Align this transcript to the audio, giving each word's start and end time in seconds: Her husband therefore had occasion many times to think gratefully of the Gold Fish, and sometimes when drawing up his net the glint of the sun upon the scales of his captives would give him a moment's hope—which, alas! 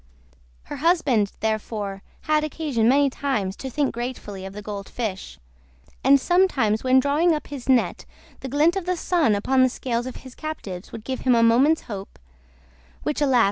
Her 0.63 0.77
husband 0.77 1.31
therefore 1.41 2.01
had 2.21 2.43
occasion 2.43 2.89
many 2.89 3.07
times 3.11 3.55
to 3.57 3.69
think 3.69 3.93
gratefully 3.93 4.47
of 4.47 4.53
the 4.53 4.61
Gold 4.63 4.89
Fish, 4.89 5.37
and 6.03 6.19
sometimes 6.19 6.83
when 6.83 6.99
drawing 6.99 7.35
up 7.35 7.45
his 7.49 7.69
net 7.69 8.05
the 8.39 8.49
glint 8.49 8.75
of 8.75 8.87
the 8.87 8.97
sun 8.97 9.35
upon 9.35 9.61
the 9.61 9.69
scales 9.69 10.07
of 10.07 10.15
his 10.25 10.33
captives 10.33 10.91
would 10.91 11.03
give 11.03 11.19
him 11.19 11.35
a 11.35 11.43
moment's 11.43 11.81
hope—which, 11.83 13.21
alas! 13.21 13.39